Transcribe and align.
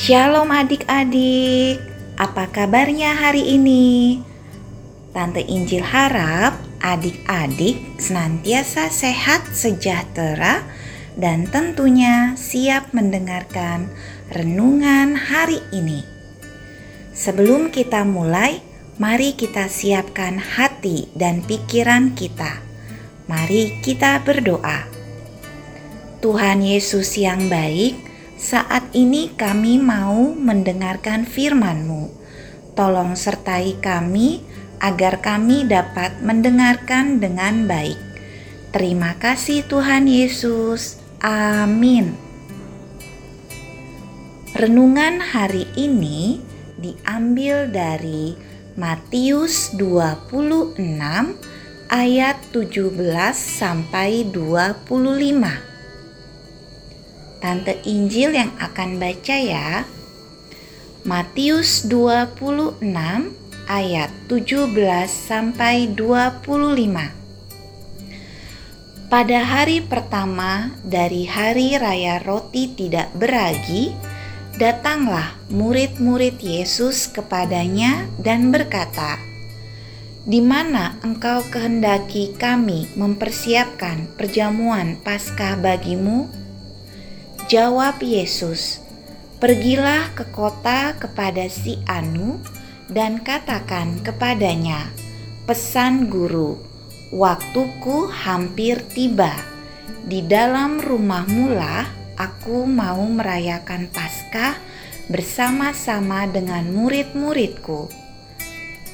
Shalom 0.00 0.48
adik-adik, 0.48 1.76
apa 2.16 2.48
kabarnya 2.48 3.20
hari 3.20 3.60
ini? 3.60 4.16
Tante 5.12 5.44
Injil 5.44 5.84
harap 5.84 6.56
adik-adik 6.80 8.00
senantiasa 8.00 8.88
sehat, 8.88 9.44
sejahtera, 9.52 10.64
dan 11.20 11.44
tentunya 11.52 12.32
siap 12.32 12.96
mendengarkan 12.96 13.92
renungan 14.32 15.20
hari 15.20 15.60
ini. 15.68 16.00
Sebelum 17.12 17.68
kita 17.68 18.00
mulai, 18.08 18.64
mari 18.96 19.36
kita 19.36 19.68
siapkan 19.68 20.40
hati 20.40 21.12
dan 21.12 21.44
pikiran 21.44 22.16
kita. 22.16 22.64
Mari 23.28 23.84
kita 23.84 24.24
berdoa. 24.24 24.88
Tuhan 26.24 26.64
Yesus 26.64 27.20
yang 27.20 27.52
baik, 27.52 28.09
saat 28.40 28.96
ini 28.96 29.36
kami 29.36 29.76
mau 29.76 30.32
mendengarkan 30.32 31.28
firman-Mu. 31.28 32.08
Tolong 32.72 33.12
sertai 33.12 33.76
kami 33.84 34.40
agar 34.80 35.20
kami 35.20 35.68
dapat 35.68 36.24
mendengarkan 36.24 37.20
dengan 37.20 37.68
baik. 37.68 38.00
Terima 38.72 39.12
kasih 39.20 39.68
Tuhan 39.68 40.08
Yesus. 40.08 40.96
Amin. 41.20 42.16
Renungan 44.56 45.20
hari 45.20 45.68
ini 45.76 46.40
diambil 46.80 47.68
dari 47.68 48.32
Matius 48.80 49.76
26 49.76 50.80
ayat 51.92 52.40
17 52.56 53.36
sampai 53.36 54.24
25. 54.32 55.69
Tante 57.40 57.80
Injil 57.88 58.36
yang 58.36 58.52
akan 58.60 59.00
baca 59.00 59.36
ya. 59.40 59.88
Matius 61.08 61.88
26 61.88 62.84
ayat 63.64 64.12
17 64.28 65.08
sampai 65.08 65.88
25. 65.96 67.16
Pada 69.10 69.40
hari 69.42 69.82
pertama 69.82 70.70
dari 70.86 71.26
hari 71.26 71.74
raya 71.74 72.22
roti 72.22 72.70
tidak 72.76 73.10
beragi, 73.16 73.90
datanglah 74.60 75.34
murid-murid 75.48 76.38
Yesus 76.38 77.08
kepadanya 77.10 78.06
dan 78.22 78.54
berkata, 78.54 79.18
"Di 80.28 80.38
mana 80.44 81.00
engkau 81.02 81.42
kehendaki 81.48 82.38
kami 82.38 82.92
mempersiapkan 82.94 84.14
perjamuan 84.14 85.00
Paskah 85.00 85.58
bagimu?" 85.58 86.39
Jawab 87.50 87.98
Yesus, 87.98 88.78
"Pergilah 89.42 90.14
ke 90.14 90.22
kota 90.30 90.94
kepada 90.94 91.50
si 91.50 91.82
Anu 91.82 92.38
dan 92.86 93.26
katakan 93.26 93.98
kepadanya, 94.06 94.86
pesan 95.50 96.06
guru, 96.06 96.62
waktuku 97.10 98.06
hampir 98.06 98.86
tiba. 98.94 99.34
Di 100.06 100.22
dalam 100.22 100.78
rumahmu 100.78 101.50
lah 101.50 101.90
aku 102.14 102.70
mau 102.70 103.02
merayakan 103.02 103.90
Paskah 103.90 104.54
bersama-sama 105.10 106.30
dengan 106.30 106.70
murid-muridku." 106.70 107.90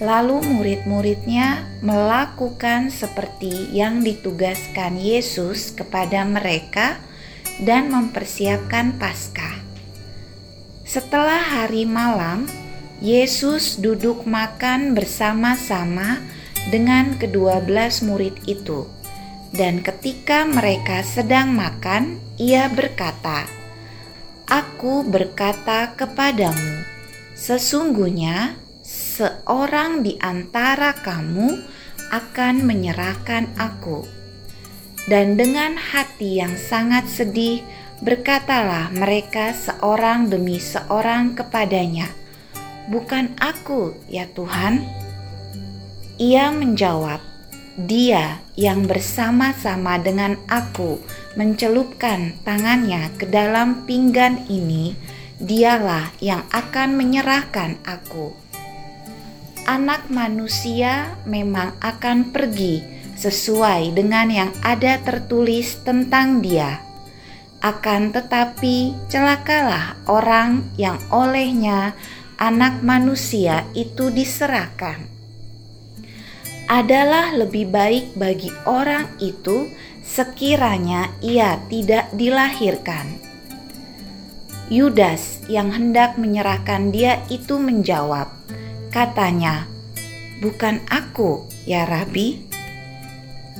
Lalu 0.00 0.36
murid-muridnya 0.56 1.60
melakukan 1.84 2.88
seperti 2.88 3.68
yang 3.76 4.00
ditugaskan 4.00 4.96
Yesus 4.96 5.76
kepada 5.76 6.24
mereka 6.24 7.04
dan 7.60 7.88
mempersiapkan 7.88 8.96
Paskah. 9.00 9.56
Setelah 10.86 11.40
hari 11.40 11.88
malam, 11.88 12.46
Yesus 13.00 13.76
duduk 13.76 14.24
makan 14.24 14.96
bersama-sama 14.96 16.20
dengan 16.72 17.16
kedua 17.20 17.60
belas 17.60 18.00
murid 18.00 18.36
itu. 18.48 18.88
Dan 19.52 19.80
ketika 19.80 20.44
mereka 20.44 21.00
sedang 21.00 21.54
makan, 21.56 22.20
ia 22.36 22.68
berkata, 22.68 23.48
Aku 24.46 25.02
berkata 25.02 25.96
kepadamu, 25.96 26.84
sesungguhnya 27.34 28.54
seorang 28.84 30.06
di 30.06 30.14
antara 30.22 30.94
kamu 30.94 31.56
akan 32.14 32.54
menyerahkan 32.62 33.50
aku 33.58 34.06
dan 35.06 35.38
dengan 35.38 35.78
hati 35.78 36.42
yang 36.42 36.58
sangat 36.58 37.06
sedih 37.06 37.62
berkatalah 38.02 38.92
mereka 38.92 39.54
seorang 39.54 40.28
demi 40.28 40.58
seorang 40.58 41.32
kepadanya, 41.38 42.10
"Bukan 42.90 43.38
aku, 43.38 43.94
ya 44.10 44.26
Tuhan." 44.34 44.82
Ia 46.18 46.50
menjawab, 46.52 47.22
"Dia 47.78 48.42
yang 48.58 48.84
bersama-sama 48.84 49.96
dengan 50.02 50.36
aku 50.50 51.00
mencelupkan 51.38 52.36
tangannya 52.42 53.12
ke 53.16 53.30
dalam 53.30 53.86
pinggan 53.86 54.44
ini, 54.50 54.98
dialah 55.38 56.10
yang 56.18 56.44
akan 56.50 56.98
menyerahkan 56.98 57.78
aku." 57.86 58.34
Anak 59.66 60.06
manusia 60.10 61.18
memang 61.26 61.74
akan 61.82 62.30
pergi 62.30 62.95
sesuai 63.16 63.96
dengan 63.96 64.28
yang 64.28 64.50
ada 64.60 65.00
tertulis 65.00 65.80
tentang 65.82 66.44
Dia. 66.44 66.84
Akan 67.64 68.12
tetapi, 68.12 68.92
celakalah 69.08 69.96
orang 70.06 70.68
yang 70.76 71.00
olehnya 71.08 71.96
Anak 72.36 72.84
Manusia 72.84 73.64
itu 73.72 74.12
diserahkan. 74.12 75.08
Adalah 76.68 77.32
lebih 77.32 77.72
baik 77.72 78.12
bagi 78.12 78.52
orang 78.68 79.08
itu 79.24 79.72
sekiranya 80.04 81.08
ia 81.24 81.56
tidak 81.72 82.12
dilahirkan. 82.12 83.16
Yudas 84.66 85.46
yang 85.46 85.70
hendak 85.70 86.18
menyerahkan 86.18 86.90
dia 86.90 87.22
itu 87.30 87.54
menjawab, 87.56 88.34
katanya, 88.90 89.70
"Bukan 90.42 90.82
aku, 90.90 91.46
ya 91.64 91.86
Rabi." 91.86 92.55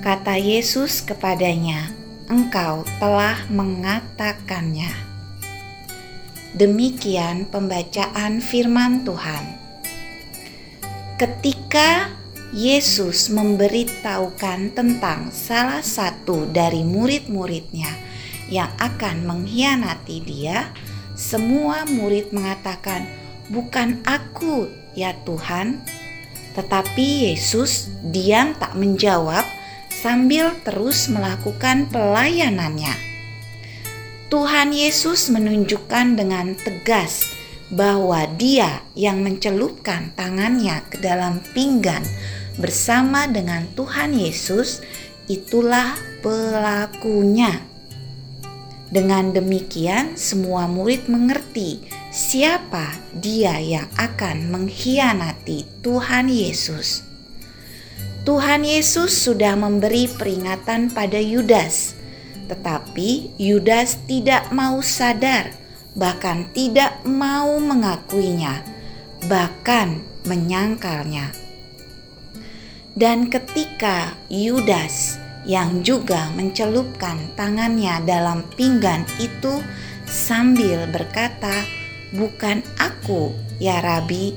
Kata 0.04 0.36
Yesus 0.36 1.00
kepadanya, 1.00 1.88
"Engkau 2.28 2.84
telah 3.00 3.48
mengatakannya." 3.48 4.92
Demikian 6.52 7.48
pembacaan 7.48 8.44
Firman 8.44 9.08
Tuhan. 9.08 9.56
Ketika 11.16 12.12
Yesus 12.52 13.32
memberitahukan 13.32 14.76
tentang 14.76 15.32
salah 15.32 15.80
satu 15.80 16.44
dari 16.44 16.84
murid-muridnya 16.84 17.88
yang 18.52 18.68
akan 18.76 19.24
mengkhianati 19.24 20.20
Dia, 20.20 20.76
semua 21.16 21.88
murid 21.88 22.36
mengatakan, 22.36 23.08
"Bukan 23.48 24.04
aku, 24.04 24.68
ya 24.92 25.16
Tuhan." 25.24 25.80
Tetapi 26.52 27.32
Yesus 27.32 27.88
diam 28.00 28.52
tak 28.56 28.76
menjawab 28.76 29.55
sambil 30.06 30.54
terus 30.62 31.10
melakukan 31.10 31.90
pelayanannya. 31.90 32.94
Tuhan 34.30 34.70
Yesus 34.70 35.26
menunjukkan 35.34 36.14
dengan 36.14 36.54
tegas 36.54 37.26
bahwa 37.74 38.22
Dia 38.38 38.86
yang 38.94 39.26
mencelupkan 39.26 40.14
tangannya 40.14 40.86
ke 40.86 41.02
dalam 41.02 41.42
pinggan 41.50 42.06
bersama 42.54 43.26
dengan 43.26 43.66
Tuhan 43.74 44.14
Yesus, 44.14 44.78
itulah 45.26 45.98
pelakunya. 46.22 47.66
Dengan 48.86 49.34
demikian, 49.34 50.14
semua 50.14 50.70
murid 50.70 51.10
mengerti 51.10 51.82
siapa 52.14 52.94
Dia 53.10 53.58
yang 53.58 53.90
akan 53.98 54.54
mengkhianati 54.54 55.82
Tuhan 55.82 56.30
Yesus. 56.30 57.15
Tuhan 58.26 58.66
Yesus 58.66 59.14
sudah 59.22 59.54
memberi 59.54 60.10
peringatan 60.10 60.90
pada 60.90 61.14
Yudas, 61.14 61.94
tetapi 62.50 63.30
Yudas 63.38 64.02
tidak 64.10 64.50
mau 64.50 64.82
sadar, 64.82 65.54
bahkan 65.94 66.50
tidak 66.50 67.06
mau 67.06 67.54
mengakuinya, 67.62 68.66
bahkan 69.30 70.02
menyangkalnya. 70.26 71.30
Dan 72.98 73.30
ketika 73.30 74.18
Yudas 74.26 75.22
yang 75.46 75.86
juga 75.86 76.26
mencelupkan 76.34 77.30
tangannya 77.38 78.02
dalam 78.02 78.42
pinggan 78.58 79.06
itu 79.22 79.62
sambil 80.02 80.82
berkata, 80.90 81.62
"Bukan 82.10 82.66
aku, 82.74 83.30
ya 83.62 83.78
Rabi." 83.78 84.34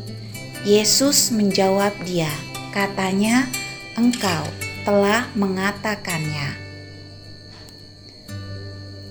Yesus 0.62 1.34
menjawab 1.34 1.98
dia, 2.06 2.30
katanya, 2.70 3.50
engkau 4.00 4.48
telah 4.88 5.28
mengatakannya. 5.36 6.56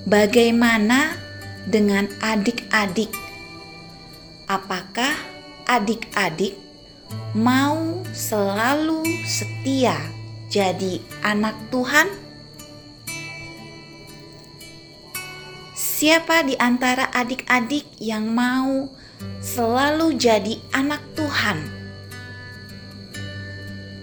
Bagaimana 0.09 1.21
dengan 1.69 2.09
adik-adik? 2.25 3.29
apakah 4.49 5.13
adik-adik 5.69 6.57
mau 7.37 8.01
selalu 8.17 9.05
setia 9.29 9.95
jadi 10.49 11.05
anak 11.21 11.55
Tuhan? 11.69 12.09
Siapa 15.77 16.49
di 16.49 16.57
antara 16.57 17.13
adik-adik 17.13 17.85
yang 18.01 18.33
mau 18.33 18.89
selalu 19.45 20.17
jadi 20.17 20.57
anak 20.73 21.05
Tuhan? 21.13 21.59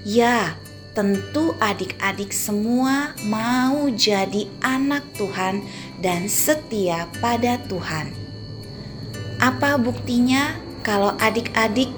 Ya, 0.05 0.53
tentu 0.95 1.51
adik-adik 1.59 2.31
semua 2.31 3.11
mau 3.27 3.91
jadi 3.91 4.47
anak 4.63 5.03
Tuhan 5.19 5.59
dan 5.99 6.31
setia 6.31 7.11
pada 7.19 7.59
Tuhan. 7.67 8.15
Apa 9.43 9.75
buktinya 9.75 10.55
kalau 10.87 11.11
adik-adik 11.19 11.91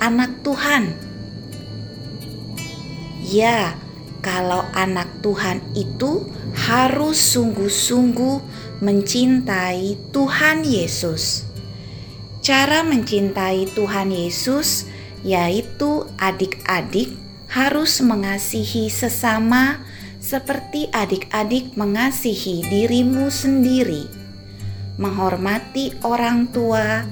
anak 0.00 0.40
Tuhan? 0.40 0.96
Ya, 3.20 3.76
kalau 4.24 4.64
anak 4.72 5.20
Tuhan 5.20 5.60
itu 5.76 6.24
harus 6.56 7.20
sungguh-sungguh 7.20 8.40
mencintai 8.80 10.00
Tuhan 10.16 10.64
Yesus. 10.64 11.44
Cara 12.40 12.80
mencintai 12.80 13.68
Tuhan 13.76 14.08
Yesus 14.08 14.88
yaitu 15.20 16.08
adik-adik 16.16 17.12
harus 17.50 17.98
mengasihi 17.98 18.86
sesama 18.86 19.82
seperti 20.22 20.86
adik-adik 20.94 21.74
mengasihi 21.74 22.62
dirimu 22.62 23.26
sendiri, 23.26 24.06
menghormati 24.94 25.98
orang 26.06 26.46
tua, 26.54 27.02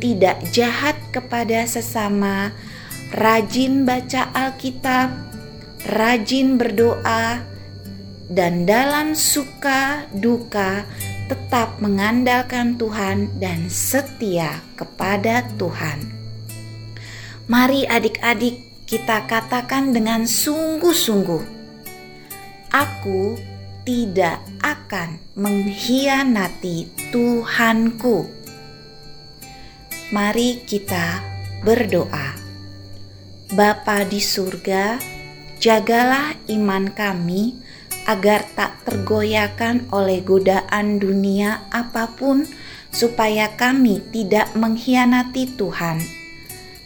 tidak 0.00 0.40
jahat 0.56 0.96
kepada 1.12 1.68
sesama, 1.68 2.56
rajin 3.12 3.84
baca 3.84 4.32
Alkitab, 4.32 5.12
rajin 5.92 6.56
berdoa, 6.56 7.44
dan 8.32 8.64
dalam 8.64 9.12
suka 9.12 10.08
duka 10.16 10.88
tetap 11.28 11.76
mengandalkan 11.84 12.80
Tuhan 12.80 13.28
dan 13.36 13.68
setia 13.68 14.64
kepada 14.72 15.44
Tuhan. 15.60 16.00
Mari 17.44 17.84
adik-adik 17.84 18.71
kita 18.92 19.24
katakan 19.24 19.96
dengan 19.96 20.28
sungguh-sungguh, 20.28 21.64
Aku 22.68 23.40
tidak 23.88 24.36
akan 24.60 25.16
mengkhianati 25.32 26.92
Tuhanku. 27.08 28.28
Mari 30.12 30.60
kita 30.68 31.24
berdoa. 31.64 32.36
Bapa 33.56 34.04
di 34.04 34.20
surga, 34.20 35.00
jagalah 35.56 36.36
iman 36.52 36.92
kami 36.92 37.56
agar 38.04 38.44
tak 38.52 38.76
tergoyahkan 38.84 39.88
oleh 39.88 40.20
godaan 40.20 41.00
dunia 41.00 41.64
apa 41.72 42.12
pun, 42.12 42.44
supaya 42.92 43.56
kami 43.56 44.04
tidak 44.12 44.52
mengkhianati 44.52 45.48
Tuhan. 45.56 46.21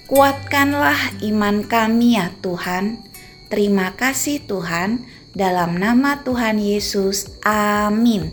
Kuatkanlah 0.07 1.19
iman 1.27 1.67
kami, 1.67 2.15
ya 2.15 2.31
Tuhan. 2.39 3.03
Terima 3.51 3.91
kasih, 3.99 4.39
Tuhan. 4.47 5.03
Dalam 5.35 5.83
nama 5.83 6.23
Tuhan 6.23 6.63
Yesus, 6.63 7.35
amin. 7.43 8.31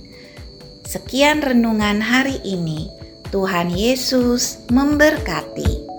Sekian 0.85 1.41
renungan 1.41 1.97
hari 1.97 2.37
ini. 2.45 2.93
Tuhan 3.33 3.73
Yesus 3.73 4.61
memberkati. 4.69 5.92